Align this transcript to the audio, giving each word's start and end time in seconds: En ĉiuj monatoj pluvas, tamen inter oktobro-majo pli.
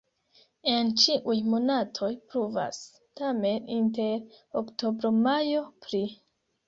En 0.75 0.87
ĉiuj 1.01 1.35
monatoj 1.49 2.09
pluvas, 2.31 2.79
tamen 3.21 3.69
inter 3.79 4.41
oktobro-majo 4.63 5.63
pli. 5.85 6.03